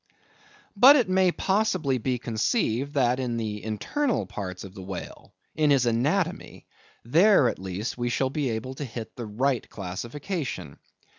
But 0.75 0.95
it 0.95 1.07
may 1.07 1.31
possibly 1.31 1.99
be 1.99 2.17
conceived 2.17 2.95
that, 2.95 3.19
in 3.19 3.37
the 3.37 3.63
internal 3.63 4.25
parts 4.25 4.63
of 4.63 4.73
the 4.73 4.81
whale, 4.81 5.35
in 5.53 5.69
his 5.69 5.85
anatomy—there, 5.85 7.47
at 7.47 7.59
least, 7.59 7.99
we 7.99 8.09
shall 8.09 8.31
be 8.31 8.49
able 8.49 8.73
to 8.73 8.83
hit 8.83 9.15
the 9.15 9.27
right 9.27 9.69
classification. 9.69 10.79